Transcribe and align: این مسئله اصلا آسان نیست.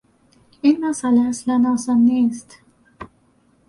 این 0.61 0.85
مسئله 0.85 1.19
اصلا 1.21 1.65
آسان 1.73 1.97
نیست. 1.97 2.59